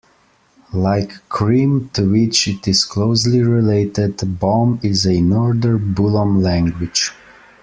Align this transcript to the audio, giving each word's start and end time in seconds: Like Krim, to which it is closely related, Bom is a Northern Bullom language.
Like 0.73 1.13
Krim, 1.29 1.89
to 1.93 2.03
which 2.09 2.47
it 2.47 2.67
is 2.67 2.85
closely 2.85 3.43
related, 3.43 4.17
Bom 4.39 4.79
is 4.81 5.05
a 5.05 5.21
Northern 5.21 5.93
Bullom 5.93 6.41
language. 6.41 7.11